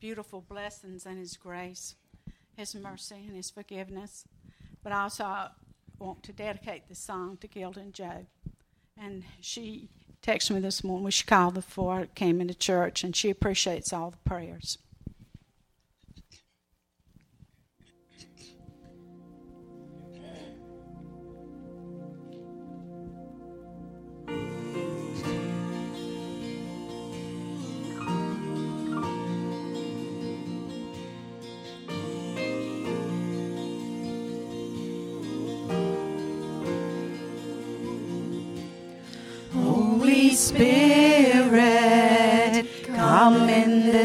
[0.00, 1.94] beautiful blessings and His grace,
[2.56, 4.24] His mercy, and His forgiveness.
[4.82, 5.48] But I also, I
[5.98, 8.26] want to dedicate this song to Gilda and Joe.
[8.96, 9.88] And she
[10.22, 11.10] texted me this morning.
[11.10, 14.78] She called before I came into church, and she appreciates all the prayers.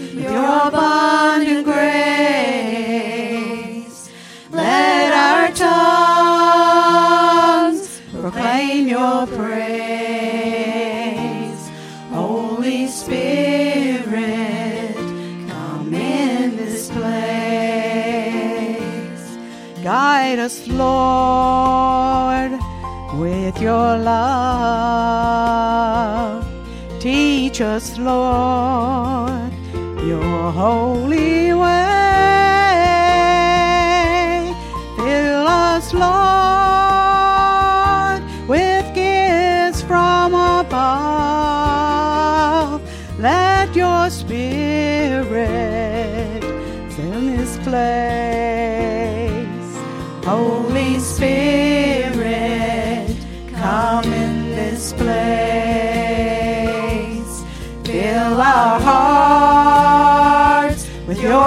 [0.00, 1.84] with your abundant grace.
[4.50, 5.48] Let our
[7.74, 9.62] tongues proclaim your praise.
[12.10, 13.36] Holy Spirit,
[15.50, 18.24] come in this place.
[19.82, 21.43] Guide us, Lord,
[23.64, 25.24] your love.
[27.00, 29.52] Teach us, Lord,
[30.06, 30.93] your holy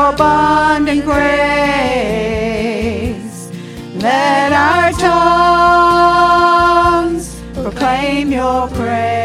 [0.10, 1.28] abundant grace.
[3.96, 4.92] Let our
[7.04, 9.17] tongues proclaim your praise.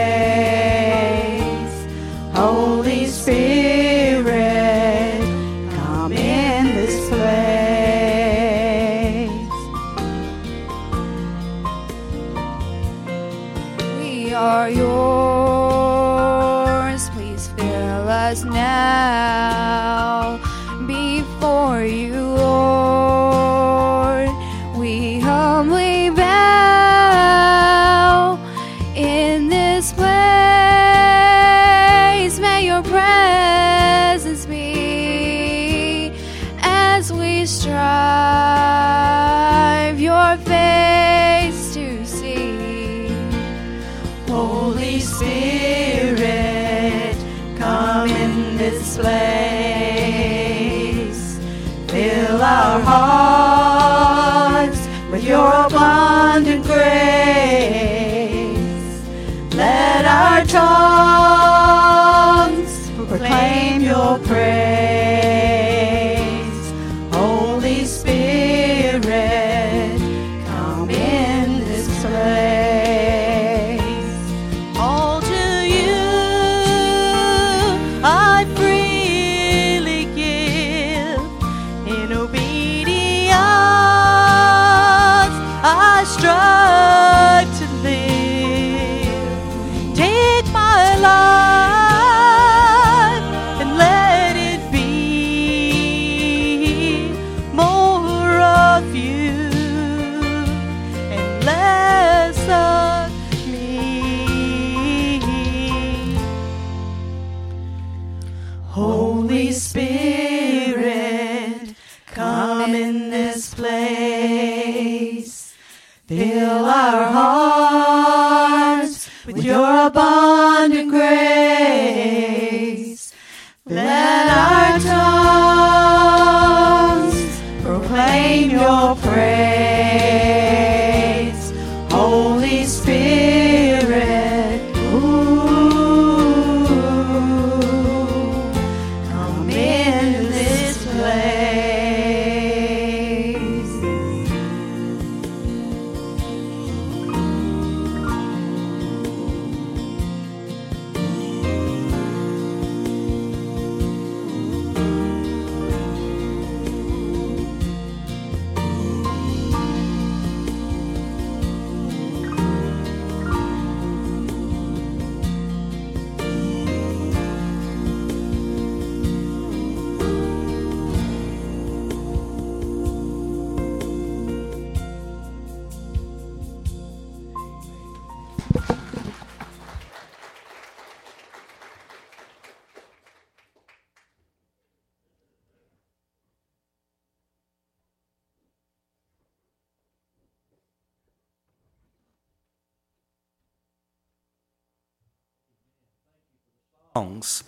[196.95, 197.45] Songs.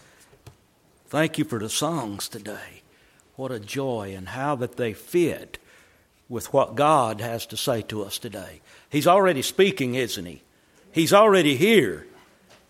[1.09, 2.83] Thank you for the songs today.
[3.37, 5.59] What a joy and how that they fit
[6.29, 8.61] with what God has to say to us today.
[8.89, 10.43] He's already speaking, isn't he?
[10.93, 12.07] He's already here.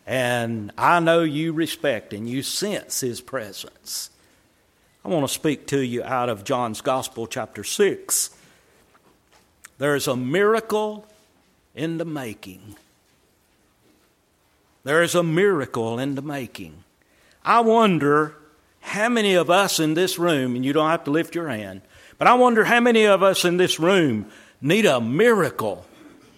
[0.06, 4.10] And I know you respect and you sense his presence.
[5.04, 8.30] I want to speak to you out of John's Gospel, chapter 6.
[9.78, 11.06] There is a miracle
[11.74, 12.76] in the making.
[14.84, 16.84] There is a miracle in the making.
[17.42, 18.36] I wonder
[18.80, 21.80] how many of us in this room, and you don't have to lift your hand,
[22.18, 24.26] but I wonder how many of us in this room
[24.60, 25.86] need a miracle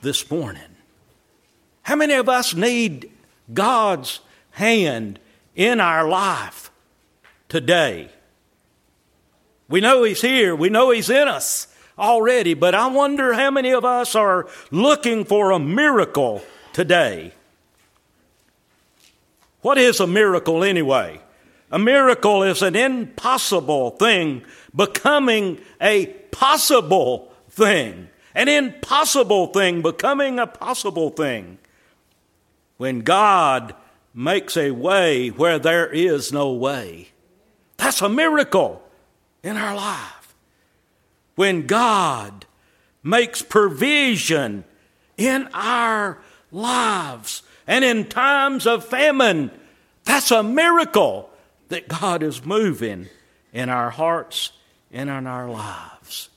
[0.00, 0.62] this morning.
[1.82, 3.10] How many of us need
[3.52, 4.20] God's
[4.52, 5.18] hand
[5.56, 6.70] in our life
[7.48, 8.10] today?
[9.68, 11.66] We know He's here, we know He's in us
[11.98, 17.32] already, but I wonder how many of us are looking for a miracle today.
[19.66, 21.20] What is a miracle anyway?
[21.72, 28.08] A miracle is an impossible thing becoming a possible thing.
[28.32, 31.58] An impossible thing becoming a possible thing.
[32.76, 33.74] When God
[34.14, 37.08] makes a way where there is no way.
[37.76, 38.88] That's a miracle
[39.42, 40.36] in our life.
[41.34, 42.46] When God
[43.02, 44.62] makes provision
[45.16, 46.18] in our
[46.52, 49.50] lives and in times of famine,
[50.04, 51.30] that's a miracle
[51.68, 53.08] that God is moving
[53.52, 54.52] in our hearts
[54.92, 56.28] and in our lives.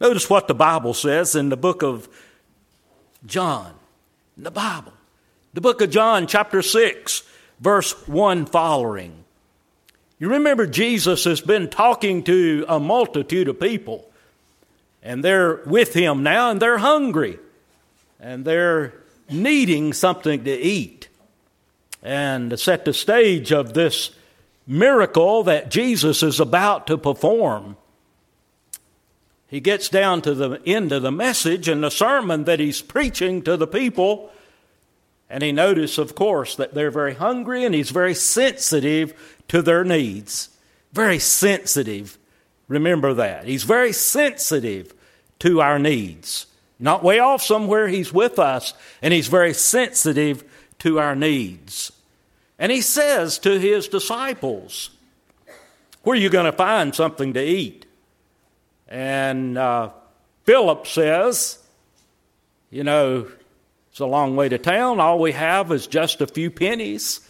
[0.00, 2.08] Notice what the Bible says in the book of
[3.24, 3.72] John.
[4.36, 4.92] In the Bible.
[5.54, 7.22] The book of John, chapter 6,
[7.60, 9.24] verse 1 following.
[10.18, 14.10] You remember Jesus has been talking to a multitude of people,
[15.02, 17.38] and they're with him now, and they're hungry,
[18.20, 18.92] and they're
[19.30, 21.08] needing something to eat.
[22.02, 24.10] And to set the stage of this
[24.66, 27.76] miracle that Jesus is about to perform,
[29.48, 33.42] he gets down to the end of the message and the sermon that he's preaching
[33.42, 34.30] to the people.
[35.30, 39.84] And he notices, of course, that they're very hungry and he's very sensitive to their
[39.84, 40.50] needs.
[40.92, 42.18] Very sensitive.
[42.68, 43.46] Remember that.
[43.46, 44.94] He's very sensitive
[45.40, 46.46] to our needs.
[46.78, 50.44] Not way off somewhere, he's with us and he's very sensitive
[50.80, 51.92] to our needs.
[52.58, 54.90] And he says to his disciples,
[56.02, 57.86] Where are you going to find something to eat?
[58.88, 59.90] And uh,
[60.44, 61.58] Philip says,
[62.70, 63.28] You know,
[63.90, 65.00] it's a long way to town.
[65.00, 67.20] All we have is just a few pennies.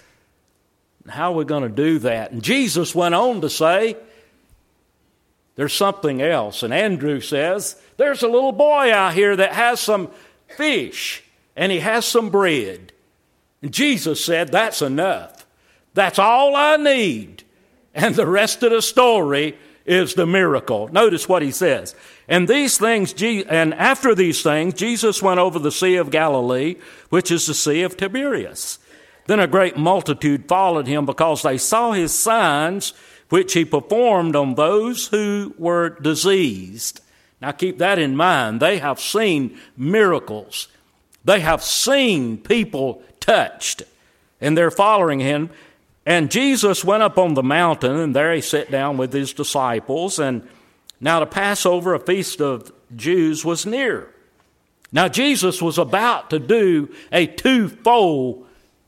[1.08, 2.32] How are we going to do that?
[2.32, 3.96] And Jesus went on to say,
[5.56, 6.62] There's something else.
[6.62, 10.10] And Andrew says, There's a little boy out here that has some
[10.56, 11.24] fish
[11.56, 12.92] and he has some bread.
[13.62, 15.46] And Jesus said, That's enough.
[15.94, 17.42] That's all I need.
[17.98, 20.88] And the rest of the story is the miracle.
[20.88, 21.94] Notice what he says.
[22.28, 26.76] And these things, and after these things, Jesus went over the Sea of Galilee,
[27.08, 28.78] which is the Sea of Tiberias.
[29.26, 32.92] Then a great multitude followed him because they saw his signs,
[33.28, 37.00] which he performed on those who were diseased.
[37.40, 38.60] Now keep that in mind.
[38.60, 40.68] They have seen miracles.
[41.24, 43.82] They have seen people touched,
[44.40, 45.50] and they're following him.
[46.04, 50.20] And Jesus went up on the mountain, and there he sat down with his disciples.
[50.20, 50.48] And
[51.00, 54.08] now the Passover, a feast of Jews, was near.
[54.92, 58.45] Now Jesus was about to do a twofold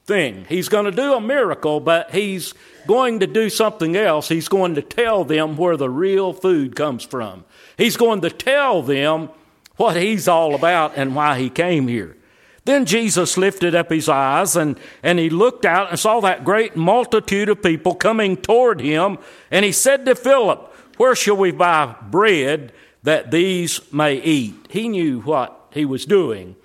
[0.09, 0.47] thing.
[0.49, 2.55] He's going to do a miracle, but he's
[2.89, 4.29] going to do something else.
[4.29, 7.45] He's going to tell them where the real food comes from.
[7.77, 9.29] He's going to tell them
[9.77, 12.17] what he's all about and why he came here.
[12.65, 16.75] Then Jesus lifted up his eyes and, and he looked out and saw that great
[16.75, 19.19] multitude of people coming toward him.
[19.51, 22.73] And he said to Philip, Where shall we buy bread
[23.03, 24.67] that these may eat?
[24.71, 26.57] He knew what he was doing.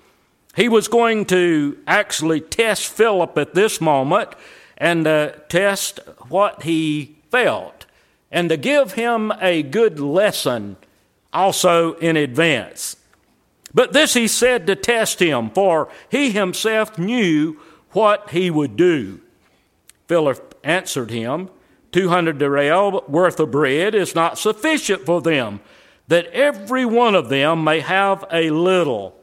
[0.56, 4.30] He was going to actually test Philip at this moment
[4.76, 7.86] and uh, test what he felt
[8.34, 10.76] and to give him a good lesson
[11.32, 12.96] also in advance.
[13.72, 19.20] But this he said to test him, for he himself knew what he would do.
[20.08, 21.48] Philip answered him,
[21.92, 25.60] 200 denarii worth of bread is not sufficient for them,
[26.08, 29.16] that every one of them may have a little.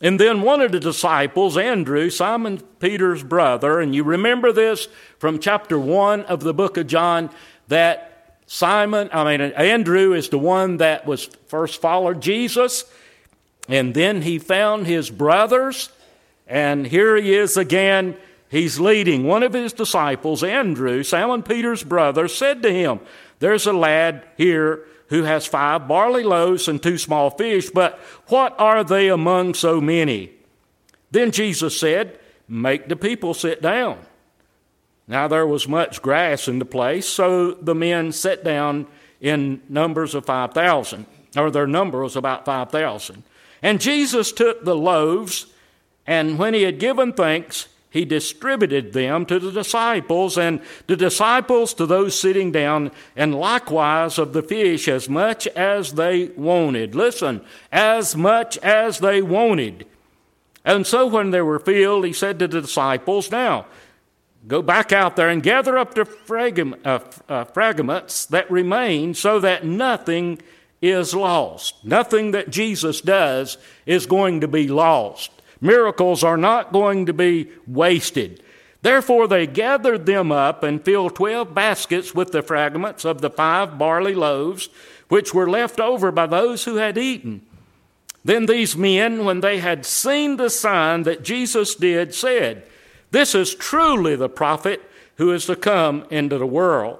[0.00, 4.88] And then one of the disciples, Andrew, Simon Peter's brother, and you remember this
[5.18, 7.28] from chapter 1 of the book of John,
[7.68, 12.84] that Simon, I mean, Andrew is the one that was first followed Jesus.
[13.68, 15.90] And then he found his brothers,
[16.48, 18.16] and here he is again
[18.48, 19.24] he's leading.
[19.24, 23.00] One of his disciples, Andrew, Simon Peter's brother, said to him,
[23.38, 27.98] There's a lad here who has five barley loaves and two small fish, but
[28.28, 30.30] what are they among so many?
[31.10, 33.98] Then Jesus said, Make the people sit down.
[35.06, 38.86] Now there was much grass in the place, so the men sat down
[39.20, 43.22] in numbers of 5,000, or their number was about 5,000.
[43.62, 45.46] And Jesus took the loaves,
[46.06, 51.74] and when he had given thanks, he distributed them to the disciples, and the disciples
[51.74, 56.94] to those sitting down, and likewise of the fish as much as they wanted.
[56.94, 57.40] Listen,
[57.72, 59.86] as much as they wanted.
[60.64, 63.66] And so when they were filled, he said to the disciples, Now,
[64.46, 69.64] go back out there and gather up the uh, uh, fragments that remain so that
[69.64, 70.40] nothing
[70.80, 71.84] is lost.
[71.84, 75.30] Nothing that Jesus does is going to be lost.
[75.60, 78.42] Miracles are not going to be wasted.
[78.82, 83.78] Therefore, they gathered them up and filled twelve baskets with the fragments of the five
[83.78, 84.70] barley loaves,
[85.08, 87.42] which were left over by those who had eaten.
[88.24, 92.64] Then these men, when they had seen the sign that Jesus did, said,
[93.10, 94.82] This is truly the prophet
[95.16, 96.98] who is to come into the world.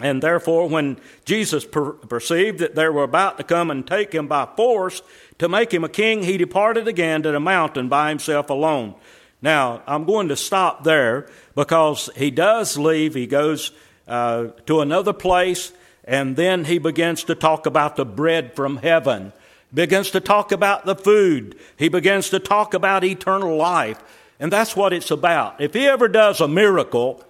[0.00, 4.26] And therefore, when Jesus per- perceived that they were about to come and take him
[4.26, 5.02] by force
[5.38, 8.94] to make him a king, he departed again to the mountain by himself alone.
[9.42, 13.14] Now, I'm going to stop there because he does leave.
[13.14, 13.72] He goes
[14.08, 15.72] uh, to another place,
[16.04, 19.32] and then he begins to talk about the bread from heaven,
[19.74, 24.02] begins to talk about the food, he begins to talk about eternal life.
[24.40, 25.60] And that's what it's about.
[25.60, 27.24] If he ever does a miracle,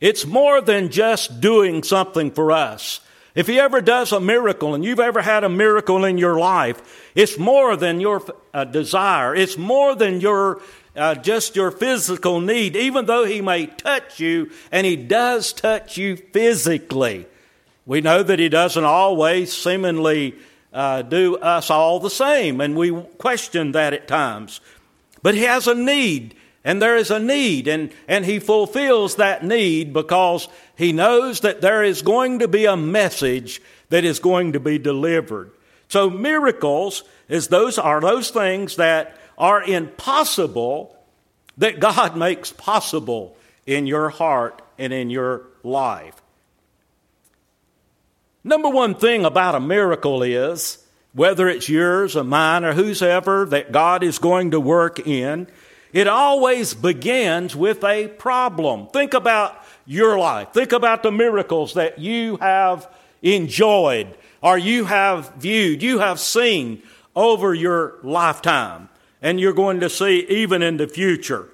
[0.00, 3.00] it's more than just doing something for us.
[3.34, 7.10] If he ever does a miracle and you've ever had a miracle in your life,
[7.14, 9.34] it's more than your uh, desire.
[9.34, 10.60] It's more than your
[10.96, 15.96] uh, just your physical need, even though he may touch you, and he does touch
[15.96, 17.26] you physically.
[17.86, 20.34] We know that he doesn't always seemingly
[20.72, 24.60] uh, do us all the same, and we question that at times.
[25.22, 26.34] But he has a need,
[26.68, 31.62] and there is a need, and, and he fulfills that need because he knows that
[31.62, 35.50] there is going to be a message that is going to be delivered.
[35.88, 40.94] So miracles is those are those things that are impossible
[41.56, 46.20] that God makes possible in your heart and in your life.
[48.44, 50.84] Number one thing about a miracle is
[51.14, 55.48] whether it's yours or mine or whosoever that God is going to work in,
[55.92, 58.88] it always begins with a problem.
[58.88, 60.52] Think about your life.
[60.52, 62.88] Think about the miracles that you have
[63.22, 66.82] enjoyed or you have viewed, you have seen
[67.16, 68.88] over your lifetime,
[69.20, 71.48] and you're going to see even in the future.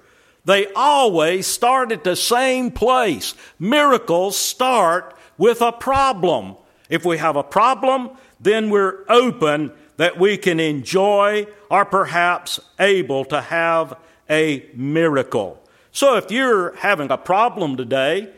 [0.44, 3.34] They always start at the same place.
[3.58, 6.56] Miracles start with a problem.
[6.90, 13.24] If we have a problem, then we're open that we can enjoy or perhaps able
[13.26, 13.96] to have
[14.28, 15.60] a miracle.
[15.92, 18.30] So if you're having a problem today,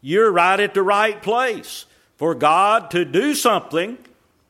[0.00, 3.98] you're right at the right place for God to do something.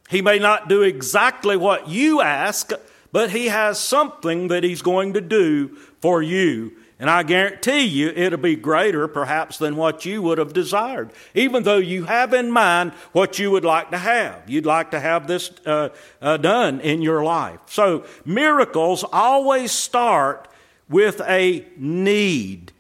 [0.08, 2.70] He may not do exactly what you ask,
[3.12, 6.72] but He has something that He's going to do for you.
[7.02, 11.64] And I guarantee you it'll be greater perhaps than what you would have desired, even
[11.64, 14.49] though you have in mind what you would like to have.
[14.49, 15.88] You'd like to have this uh,
[16.20, 17.58] uh, done in your life.
[17.66, 20.46] So miracles always start
[20.89, 22.73] with a need.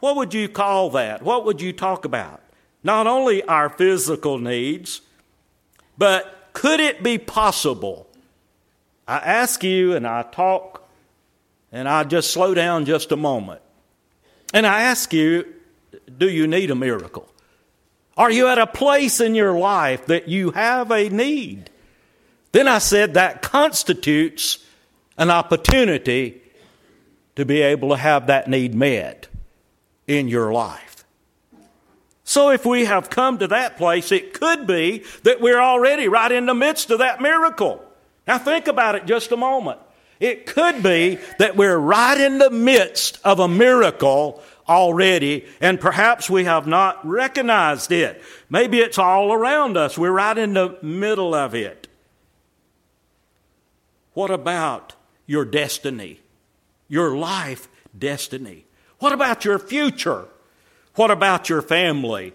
[0.00, 1.22] What would you call that?
[1.22, 2.42] What would you talk about?
[2.82, 5.00] Not only our physical needs,
[5.96, 8.08] but could it be possible?
[9.06, 10.88] I ask you and I talk
[11.70, 13.62] and I just slow down just a moment.
[14.52, 15.46] And I ask you,
[16.18, 17.28] do you need a miracle?
[18.16, 21.70] Are you at a place in your life that you have a need?
[22.52, 24.58] Then I said that constitutes
[25.16, 26.41] an opportunity
[27.36, 29.28] to be able to have that need met
[30.06, 31.04] in your life.
[32.24, 36.32] So if we have come to that place, it could be that we're already right
[36.32, 37.84] in the midst of that miracle.
[38.26, 39.80] Now think about it just a moment.
[40.20, 46.30] It could be that we're right in the midst of a miracle already, and perhaps
[46.30, 48.22] we have not recognized it.
[48.48, 49.98] Maybe it's all around us.
[49.98, 51.88] We're right in the middle of it.
[54.14, 54.94] What about
[55.26, 56.21] your destiny?
[56.92, 58.66] Your life destiny?
[58.98, 60.26] What about your future?
[60.94, 62.34] What about your family?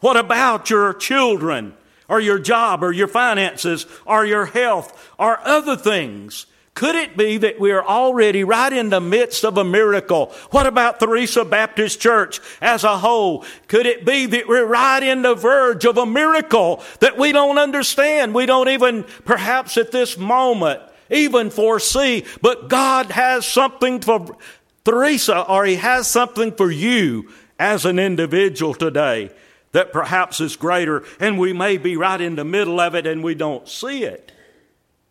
[0.00, 1.74] What about your children,
[2.08, 6.46] or your job, or your finances, or your health, or other things?
[6.74, 10.32] Could it be that we are already right in the midst of a miracle?
[10.50, 13.44] What about Theresa Baptist Church as a whole?
[13.68, 17.58] Could it be that we're right in the verge of a miracle that we don't
[17.58, 18.34] understand?
[18.34, 24.36] We don't even, perhaps at this moment, even foresee, but God has something for
[24.84, 29.30] Theresa or He has something for you as an individual today
[29.72, 33.22] that perhaps is greater, and we may be right in the middle of it and
[33.22, 34.32] we don't see it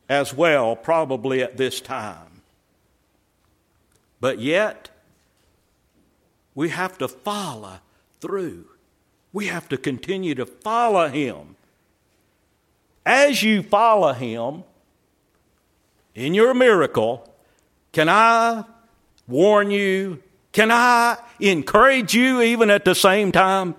[0.10, 2.42] as well, probably at this time.
[4.20, 4.90] But yet,
[6.56, 7.80] we have to follow
[8.20, 8.66] through.
[9.32, 11.56] We have to continue to follow Him.
[13.06, 14.64] As you follow Him
[16.15, 17.32] in your miracle,
[17.91, 18.65] can I
[19.28, 20.22] warn you?
[20.52, 23.76] Can I encourage you even at the same time?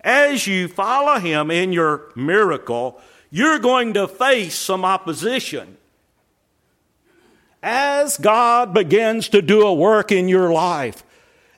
[0.00, 5.76] As you follow Him in your miracle, you're going to face some opposition.
[7.62, 11.02] As God begins to do a work in your life,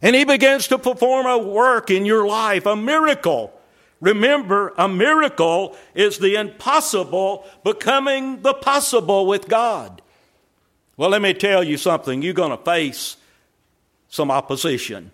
[0.01, 3.53] and He begins to perform a work in your life, a miracle.
[4.01, 10.03] Remember, a miracle is the impossible becoming the possible with God.
[10.97, 12.23] Well, let me tell you something.
[12.23, 13.17] You're going to face
[14.09, 15.11] some opposition.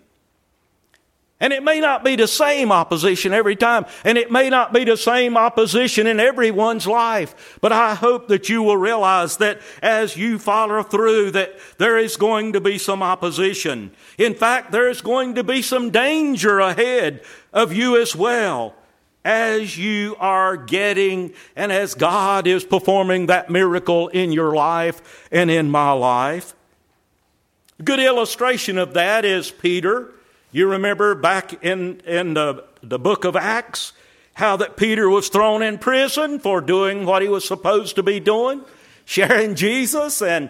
[1.39, 4.85] And it may not be the same opposition every time, and it may not be
[4.85, 7.57] the same opposition in everyone's life.
[7.59, 12.15] But I hope that you will realize that as you follow through, that there is
[12.15, 13.91] going to be some opposition.
[14.17, 18.73] In fact, there is going to be some danger ahead of you as well
[19.25, 25.49] as you are getting and as God is performing that miracle in your life and
[25.49, 26.53] in my life.
[27.83, 30.13] Good illustration of that is Peter.
[30.51, 33.93] You remember back in, in the, the book of Acts
[34.35, 38.19] how that Peter was thrown in prison for doing what he was supposed to be
[38.19, 38.63] doing,
[39.05, 40.21] sharing Jesus.
[40.21, 40.49] And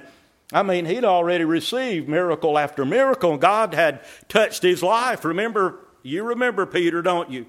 [0.51, 3.37] I mean, he'd already received miracle after miracle.
[3.37, 5.25] God had touched his life.
[5.25, 7.45] Remember, you remember Peter, don't you?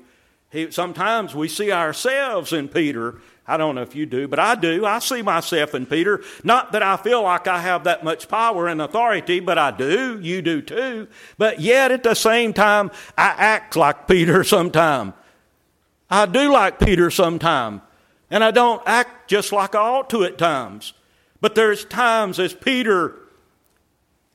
[0.55, 4.55] He, sometimes we see ourselves in Peter I don't know if you do, but I
[4.55, 4.87] do.
[4.87, 6.23] I see myself in Peter.
[6.43, 10.19] Not that I feel like I have that much power and authority, but I do.
[10.21, 11.09] You do too.
[11.37, 15.13] But yet at the same time, I act like Peter sometime.
[16.09, 17.83] I do like Peter sometime.
[18.31, 20.95] And I don't act just like I ought to at times.
[21.43, 23.15] But there's times as Peter,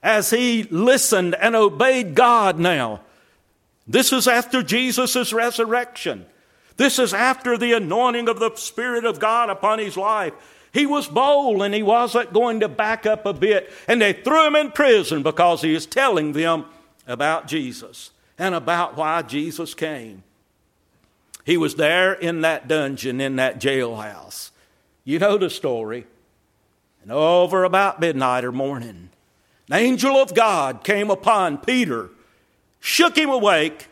[0.04, 3.02] as he listened and obeyed God now.
[3.90, 6.28] This is after Jesus' resurrection.
[6.78, 10.34] This is after the anointing of the Spirit of God upon his life.
[10.72, 13.74] He was bold and he wasn't going to back up a bit.
[13.88, 16.66] And they threw him in prison because he was telling them
[17.08, 20.24] about Jesus and about why Jesus came.
[21.44, 24.52] He was there in that dungeon, in that jailhouse.
[25.04, 26.06] You know the story.
[27.02, 29.10] And over about midnight or morning,
[29.68, 32.12] an angel of God came upon Peter,
[32.80, 33.88] shook him awake,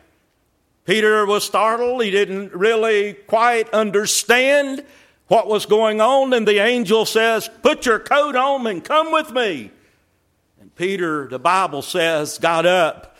[0.84, 2.02] Peter was startled.
[2.02, 4.84] He didn't really quite understand
[5.26, 6.32] what was going on.
[6.32, 9.70] And the angel says, Put your coat on and come with me.
[10.60, 13.16] And Peter, the Bible says, got up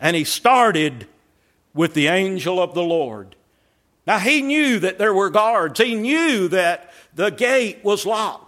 [0.00, 1.06] and he started
[1.74, 3.36] with the angel of the Lord.
[4.06, 8.41] Now he knew that there were guards, he knew that the gate was locked.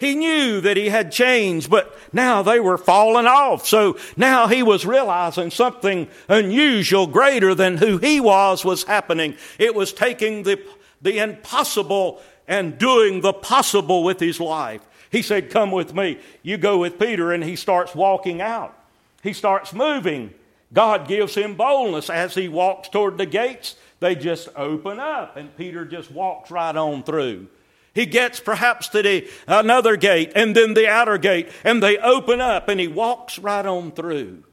[0.00, 3.66] He knew that he had changed, but now they were falling off.
[3.66, 9.36] So now he was realizing something unusual, greater than who he was, was happening.
[9.58, 10.58] It was taking the,
[11.02, 14.80] the impossible and doing the possible with his life.
[15.12, 16.18] He said, Come with me.
[16.42, 18.74] You go with Peter, and he starts walking out.
[19.22, 20.32] He starts moving.
[20.72, 23.76] God gives him boldness as he walks toward the gates.
[23.98, 27.48] They just open up, and Peter just walks right on through.
[27.94, 32.40] He gets perhaps to the another gate and then the outer gate, and they open
[32.40, 34.44] up and he walks right on through.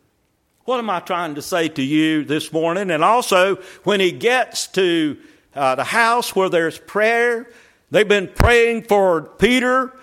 [0.65, 2.91] What am I trying to say to you this morning?
[2.91, 5.17] And also, when he gets to
[5.56, 7.50] uh, the house where there's prayer,
[7.89, 9.97] they've been praying for Peter,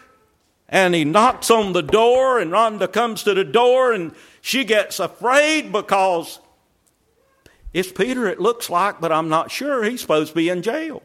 [0.68, 5.00] and he knocks on the door, and Rhoda comes to the door, and she gets
[5.00, 6.38] afraid because
[7.74, 9.84] it's Peter, it looks like, but I'm not sure.
[9.84, 11.02] He's supposed to be in jail.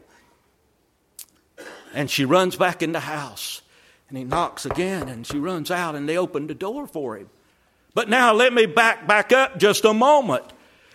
[1.93, 3.62] And she runs back in the house.
[4.10, 7.30] And he knocks again, and she runs out, and they open the door for him.
[7.93, 10.45] But now let me back back up just a moment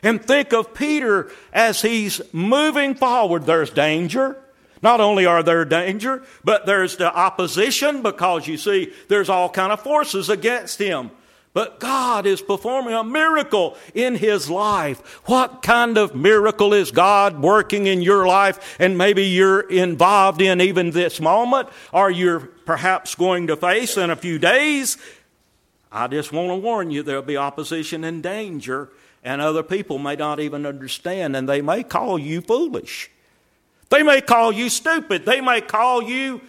[0.02, 3.44] and think of Peter as he's moving forward.
[3.44, 4.36] There's danger.
[4.82, 9.72] Not only are there danger, but there's the opposition because you see there's all kind
[9.72, 11.10] of forces against him.
[11.54, 14.98] But God is performing a miracle in his life.
[15.26, 20.60] What kind of miracle is God working in your life and maybe you're involved in
[20.60, 24.98] even this moment or you're perhaps going to face in a few days?
[25.92, 28.90] I just want to warn you there'll be opposition and danger
[29.22, 33.12] and other people may not even understand and they may call you foolish.
[33.90, 35.24] They may call you stupid.
[35.24, 36.40] They may call you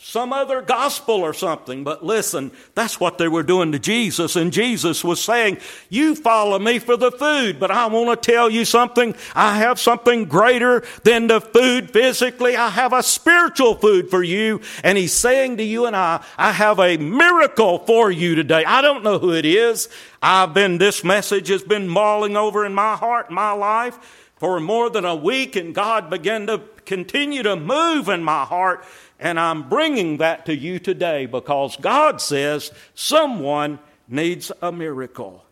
[0.00, 1.82] some other gospel or something.
[1.82, 4.36] But listen, that's what they were doing to Jesus.
[4.36, 5.58] And Jesus was saying,
[5.90, 9.16] You follow me for the food, but I want to tell you something.
[9.34, 12.54] I have something greater than the food physically.
[12.56, 14.60] I have a spiritual food for you.
[14.84, 18.64] And He's saying to you and I, I have a miracle for you today.
[18.64, 19.88] I don't know who it is.
[20.22, 23.98] I've been, this message has been mulling over in my heart, my life
[24.38, 28.84] for more than a week, and God began to continue to move in my heart
[29.18, 35.44] and I'm bringing that to you today because God says someone needs a miracle.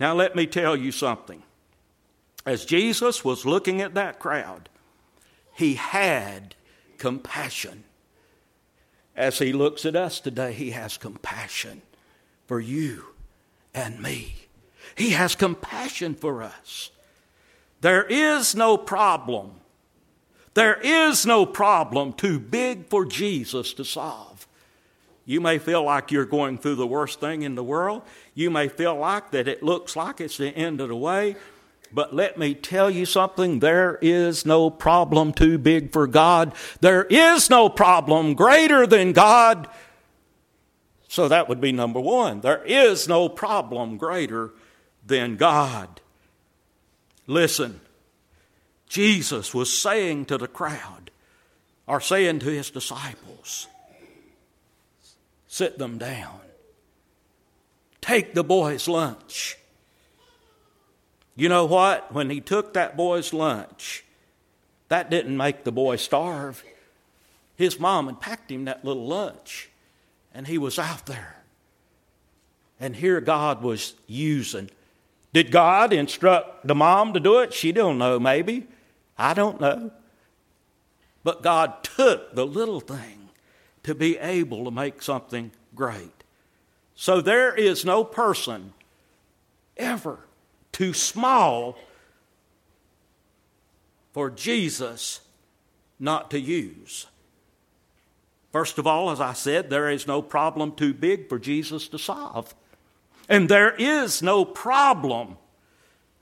[0.00, 1.42] Now, let me tell you something.
[2.44, 4.68] As Jesus was looking at that crowd,
[5.54, 6.54] he had
[6.98, 7.84] compassion.
[9.14, 11.82] As he looks at us today, he has compassion
[12.46, 13.06] for you
[13.74, 14.34] and me.
[14.96, 16.90] He has compassion for us.
[17.80, 19.52] There is no problem
[20.56, 24.48] there is no problem too big for Jesus to solve.
[25.26, 28.00] You may feel like you're going through the worst thing in the world.
[28.32, 31.36] You may feel like that it looks like it's the end of the way.
[31.92, 36.54] But let me tell you something there is no problem too big for God.
[36.80, 39.68] There is no problem greater than God.
[41.06, 42.40] So that would be number one.
[42.40, 44.52] There is no problem greater
[45.06, 46.00] than God.
[47.26, 47.80] Listen,
[48.88, 51.10] Jesus was saying to the crowd,
[51.86, 53.66] or saying to his disciples,
[55.46, 56.40] sit them down.
[58.00, 59.56] Take the boy's lunch.
[61.34, 62.12] You know what?
[62.12, 64.04] When he took that boy's lunch,
[64.88, 66.62] that didn't make the boy starve.
[67.56, 69.70] His mom had packed him that little lunch,
[70.32, 71.42] and he was out there.
[72.78, 74.70] And here God was using.
[75.32, 77.52] Did God instruct the mom to do it?
[77.52, 78.66] She don't know, maybe.
[79.18, 79.90] I don't know.
[81.22, 83.28] But God took the little thing
[83.82, 86.24] to be able to make something great.
[86.94, 88.72] So there is no person
[89.76, 90.20] ever
[90.72, 91.78] too small
[94.12, 95.20] for Jesus
[95.98, 97.06] not to use.
[98.52, 101.98] First of all, as I said, there is no problem too big for Jesus to
[101.98, 102.54] solve.
[103.28, 105.36] And there is no problem,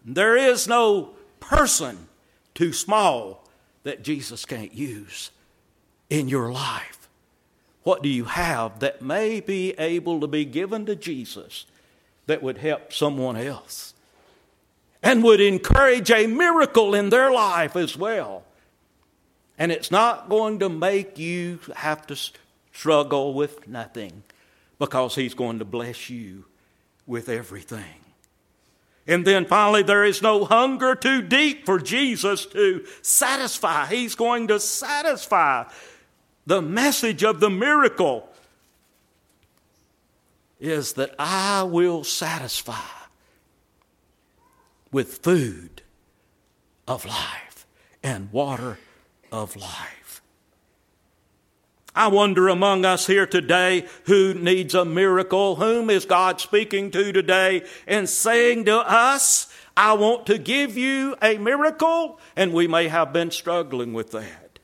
[0.05, 2.09] there is no person
[2.55, 3.47] too small
[3.83, 5.31] that Jesus can't use
[6.09, 7.09] in your life?
[7.83, 11.67] What do you have that may be able to be given to Jesus
[12.27, 13.93] that would help someone else
[15.03, 18.45] and would encourage a miracle in their life as well?
[19.59, 22.17] And it's not going to make you have to
[22.73, 24.23] struggle with nothing
[24.79, 26.47] because He's going to bless you
[27.07, 28.01] with everything.
[29.07, 33.87] And then finally, there is no hunger too deep for Jesus to satisfy.
[33.87, 35.65] He's going to satisfy.
[36.47, 38.29] The message of the miracle
[40.59, 42.79] is that I will satisfy
[44.91, 45.83] with food
[46.89, 47.67] of life
[48.03, 48.79] and water
[49.31, 50.04] of life.
[51.95, 55.57] I wonder among us here today who needs a miracle.
[55.57, 61.15] Whom is God speaking to today and saying to us, I want to give you
[61.23, 62.19] a miracle?
[62.35, 64.59] And we may have been struggling with that.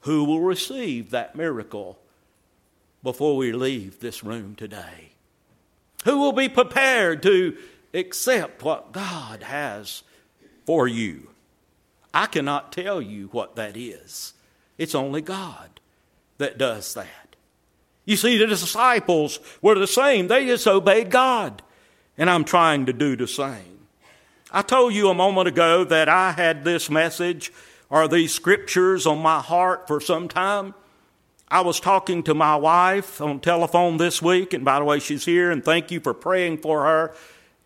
[0.00, 1.98] Who will receive that miracle
[3.02, 5.12] before we leave this room today?
[6.04, 7.56] Who will be prepared to
[7.94, 10.02] accept what God has
[10.66, 11.30] for you?
[12.12, 14.34] I cannot tell you what that is.
[14.76, 15.77] It's only God
[16.38, 17.36] that does that.
[18.04, 20.28] You see, the disciples were the same.
[20.28, 21.62] They just obeyed God.
[22.16, 23.86] And I'm trying to do the same.
[24.50, 27.52] I told you a moment ago that I had this message
[27.90, 30.74] or these scriptures on my heart for some time.
[31.50, 35.24] I was talking to my wife on telephone this week, and by the way, she's
[35.24, 37.14] here, and thank you for praying for her.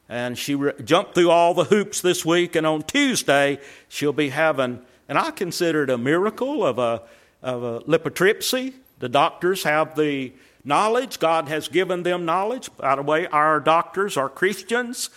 [0.09, 3.59] And she re- jumped through all the hoops this week, and on Tuesday,
[3.89, 7.03] she'll be having, and I consider it a miracle of a
[7.43, 8.75] of uh, lithotripsy.
[8.99, 10.33] The doctors have the
[10.65, 11.19] knowledge.
[11.19, 12.71] God has given them knowledge.
[12.77, 15.11] By the way, our doctors are Christians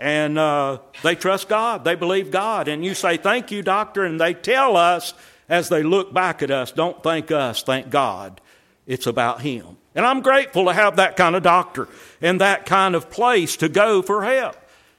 [0.00, 1.84] and uh, they trust God.
[1.84, 2.68] They believe God.
[2.68, 4.02] And you say, Thank you, doctor.
[4.02, 5.12] And they tell us
[5.48, 8.40] as they look back at us, Don't thank us, thank God.
[8.86, 9.76] It's about Him.
[9.94, 11.86] And I'm grateful to have that kind of doctor
[12.22, 14.56] and that kind of place to go for help.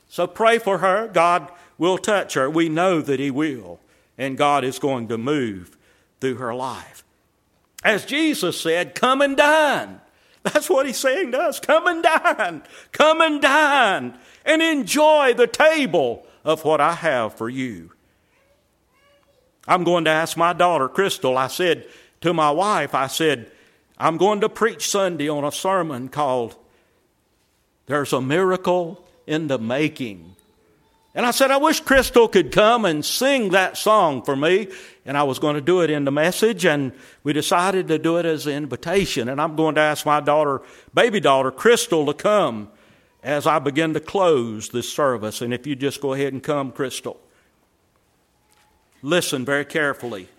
[0.07, 1.07] So pray for her.
[1.07, 2.49] God will touch her.
[2.49, 3.79] We know that He will.
[4.17, 5.77] And God is going to move
[6.21, 7.03] through her life.
[7.83, 9.99] As Jesus said, come and dine.
[10.43, 11.59] That's what He's saying to us.
[11.59, 12.63] Come and dine.
[12.91, 17.91] Come and dine and enjoy the table of what I have for you.
[19.67, 21.37] I'm going to ask my daughter, Crystal.
[21.37, 21.87] I said
[22.21, 23.51] to my wife, I said,
[23.97, 26.55] I'm going to preach Sunday on a sermon called
[27.85, 30.35] There's a Miracle in the Making.
[31.13, 34.69] And I said, I wish Crystal could come and sing that song for me.
[35.05, 36.93] And I was going to do it in the message, and
[37.23, 39.27] we decided to do it as an invitation.
[39.27, 40.61] And I'm going to ask my daughter,
[40.93, 42.69] baby daughter, Crystal, to come
[43.23, 45.41] as I begin to close this service.
[45.41, 47.19] And if you just go ahead and come, Crystal.
[49.01, 50.29] Listen very carefully.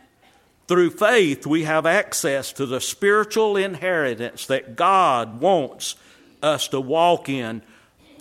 [0.69, 5.97] Through faith, we have access to the spiritual inheritance that God wants
[6.43, 7.63] us to walk in.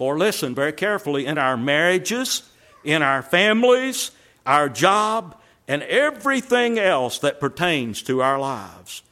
[0.01, 2.41] For listen very carefully in our marriages,
[2.83, 4.09] in our families,
[4.47, 9.03] our job, and everything else that pertains to our lives.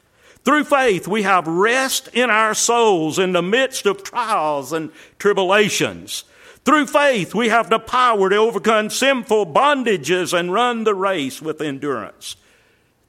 [0.43, 6.23] Through faith, we have rest in our souls in the midst of trials and tribulations.
[6.65, 11.61] Through faith, we have the power to overcome sinful bondages and run the race with
[11.61, 12.35] endurance.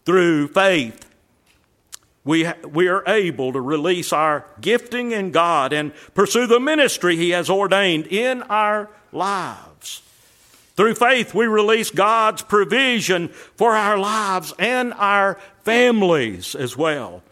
[0.05, 1.10] Through faith,
[2.25, 7.31] we, we are able to release our gifting in God and pursue the ministry He
[7.31, 10.03] has ordained in our lives.
[10.77, 17.23] Through faith, we release God's provision for our lives and our families as well.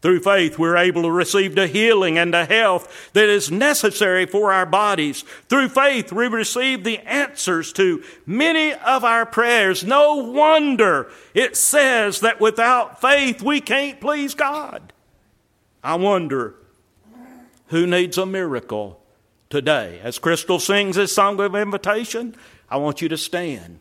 [0.00, 4.52] Through faith, we're able to receive the healing and the health that is necessary for
[4.52, 5.22] our bodies.
[5.48, 9.82] Through faith, we receive the answers to many of our prayers.
[9.82, 14.92] No wonder it says that without faith, we can't please God.
[15.82, 16.54] I wonder
[17.68, 19.00] who needs a miracle
[19.50, 20.00] today.
[20.04, 22.36] As Crystal sings this song of invitation,
[22.70, 23.80] I want you to stand.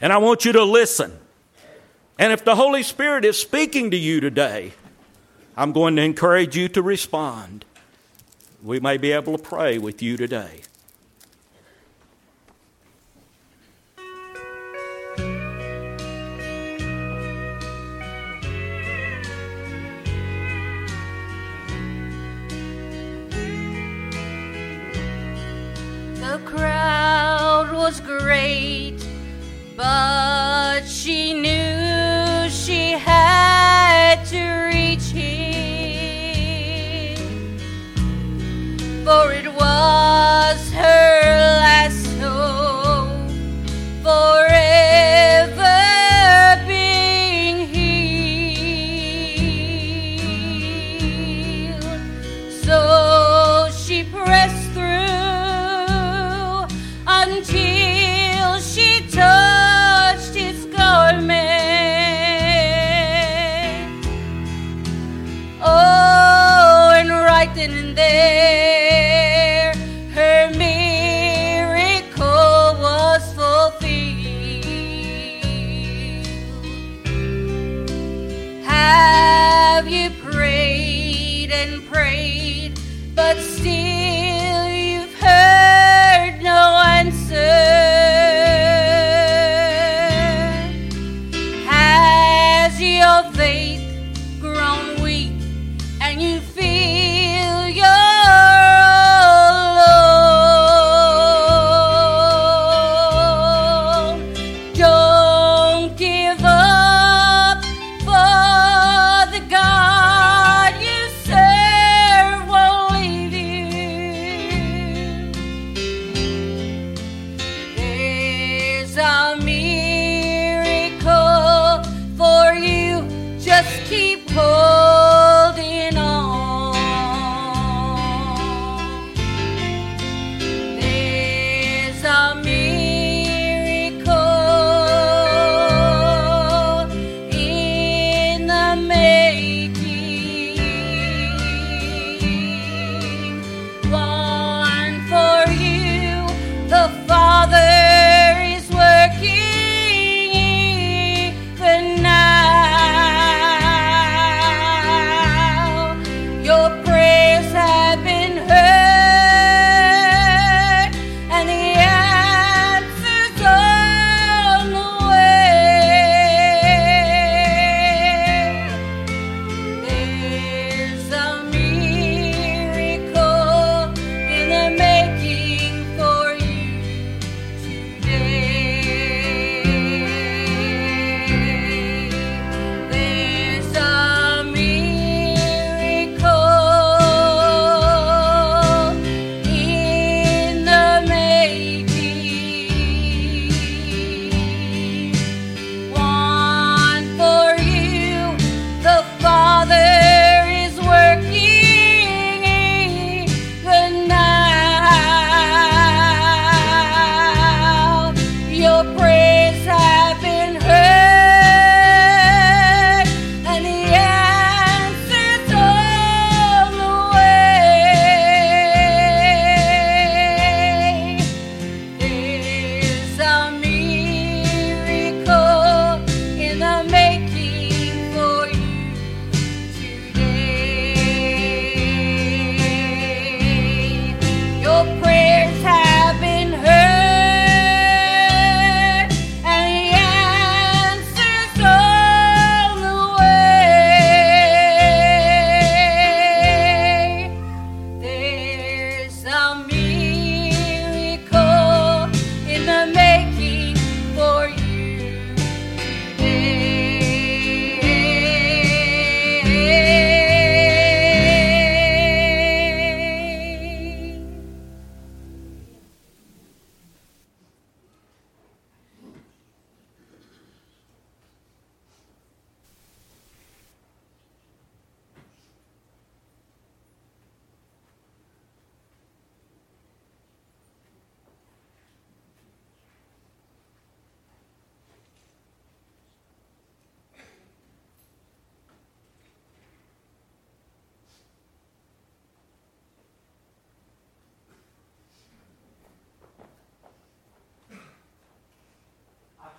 [0.00, 1.20] And I want you to listen.
[2.18, 4.74] And if the Holy Spirit is speaking to you today,
[5.56, 7.64] I'm going to encourage you to respond.
[8.62, 10.62] We may be able to pray with you today.
[26.20, 29.04] The crowd was great,
[29.76, 32.01] but she knew
[32.52, 35.56] she had to reach him.
[39.04, 40.51] For it was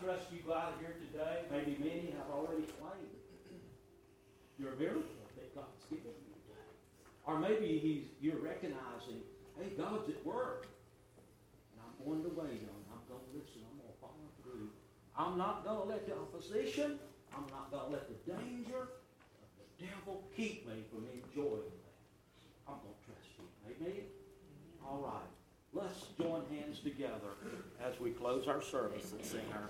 [0.04, 3.16] trust you go out of here today, maybe many have already claimed
[4.60, 6.68] your miracle that God's given you today.
[7.24, 9.24] Or maybe he's, you're recognizing,
[9.56, 10.68] hey, God's at work.
[11.72, 12.92] And I'm going to wait on him.
[12.92, 13.64] I'm going to listen.
[13.64, 14.68] I'm going to follow through.
[15.16, 17.00] I'm not going to let the opposition,
[17.32, 18.92] I'm not going to let the danger
[19.40, 21.96] of the devil keep me from enjoying that.
[22.68, 23.48] I'm going to trust you.
[23.72, 24.04] Amen?
[24.84, 25.32] All right.
[25.72, 27.40] Let's join hands together
[27.82, 29.70] as we close our service and sing our.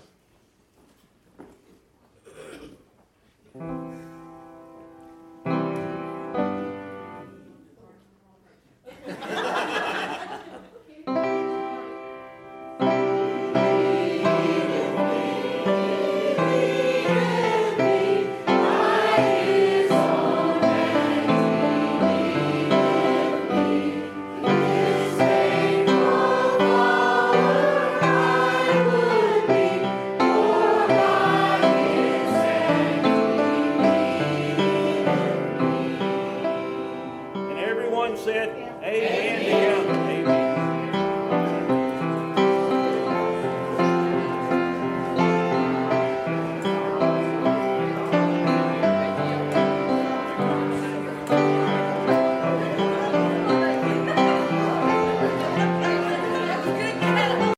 [3.56, 3.83] And